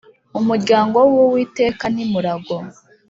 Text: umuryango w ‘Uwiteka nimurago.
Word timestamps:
umuryango 0.39 0.95
w 1.13 1.15
‘Uwiteka 1.25 1.83
nimurago. 1.93 2.55